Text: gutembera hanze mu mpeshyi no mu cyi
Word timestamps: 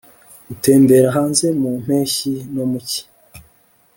gutembera 0.47 1.07
hanze 1.17 1.45
mu 1.61 1.71
mpeshyi 1.83 2.33
no 2.53 2.63
mu 2.71 2.79
cyi 2.89 3.01